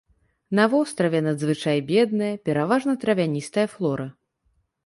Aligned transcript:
На 0.59 0.63
востраве 0.71 1.19
надзвычай 1.27 1.79
бедная, 1.91 2.31
пераважна 2.49 2.99
травяністая 3.05 3.67
флора. 3.75 4.13